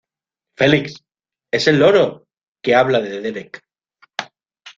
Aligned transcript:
Felix: 0.57 0.95
Es 1.53 1.67
el 1.67 1.77
loro 1.77 2.25
que 2.63 2.73
habla 2.73 3.01
de 3.01 3.21
Derek. 3.21 3.63